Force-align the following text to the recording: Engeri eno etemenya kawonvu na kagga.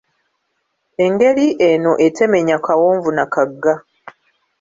Engeri 1.05 1.45
eno 1.69 1.91
etemenya 2.05 2.57
kawonvu 2.65 3.09
na 3.17 3.25
kagga. 3.33 3.73